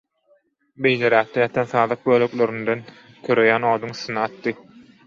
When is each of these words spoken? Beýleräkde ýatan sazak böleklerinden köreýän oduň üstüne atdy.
Beýleräkde 0.85 1.43
ýatan 1.43 1.69
sazak 1.75 2.09
böleklerinden 2.09 2.83
köreýän 3.29 3.71
oduň 3.75 3.97
üstüne 3.99 4.27
atdy. 4.29 4.61